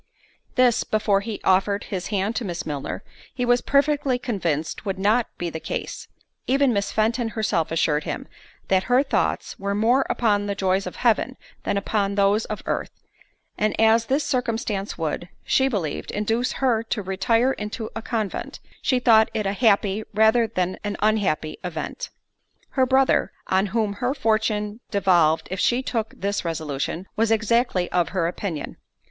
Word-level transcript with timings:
This, 0.55 0.83
before 0.83 1.21
he 1.21 1.39
offered 1.43 1.83
his 1.83 2.07
hand 2.07 2.35
to 2.37 2.43
Miss 2.43 2.65
Milner, 2.65 3.03
he 3.35 3.45
was 3.45 3.61
perfectly 3.61 4.17
convinced 4.17 4.83
would 4.83 4.97
not 4.97 5.27
be 5.37 5.51
the 5.51 5.59
case—even 5.59 6.73
Miss 6.73 6.91
Fenton 6.91 7.29
herself 7.29 7.69
assured 7.69 8.03
him, 8.03 8.27
that 8.67 8.85
her 8.85 9.03
thoughts 9.03 9.59
were 9.59 9.75
more 9.75 10.07
upon 10.09 10.47
the 10.47 10.55
joys 10.55 10.87
of 10.87 10.95
Heaven 10.95 11.37
than 11.65 11.77
upon 11.77 12.15
those 12.15 12.45
of 12.45 12.63
earth; 12.65 12.89
and 13.59 13.79
as 13.79 14.05
this 14.07 14.23
circumstance 14.23 14.97
would, 14.97 15.29
she 15.43 15.67
believed, 15.67 16.09
induce 16.09 16.53
her 16.53 16.81
to 16.81 17.03
retire 17.03 17.51
into 17.51 17.91
a 17.95 18.01
convent, 18.01 18.59
she 18.81 18.97
thought 18.97 19.29
it 19.35 19.45
a 19.45 19.53
happy, 19.53 20.03
rather 20.15 20.47
than 20.47 20.79
an 20.83 20.97
unhappy, 21.03 21.59
event. 21.63 22.09
Her 22.69 22.87
brother, 22.87 23.31
on 23.45 23.67
whom 23.67 23.93
her 24.01 24.15
fortune 24.15 24.79
devolved 24.89 25.47
if 25.51 25.59
she 25.59 25.83
took 25.83 26.15
this 26.17 26.43
resolution, 26.43 27.05
was 27.15 27.29
exactly 27.29 27.87
of 27.91 28.09
her 28.09 28.25
opinion. 28.25 28.77